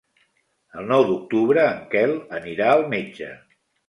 El 0.79 0.85
nou 0.91 1.03
d'octubre 1.09 1.65
en 1.73 1.83
Quel 1.91 2.13
anirà 2.39 2.71
al 2.77 2.81
metge. 2.95 3.29